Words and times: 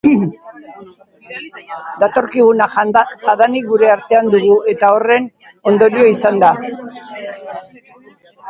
Datorkiguna 2.03 2.67
jadanik 3.25 3.69
gure 3.73 3.91
artean 3.97 4.33
dugu, 4.37 4.57
edo 4.73 4.91
horren 4.97 5.31
ondorio 5.73 6.11
izango 6.17 6.49
da. 6.49 7.59